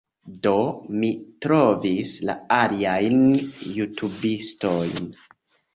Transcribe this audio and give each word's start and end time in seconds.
Do, 0.45 0.53
mi 1.01 1.09
trovis 1.57 2.15
la 2.31 2.37
aliajn 2.59 3.23
jutubistojn 3.77 5.11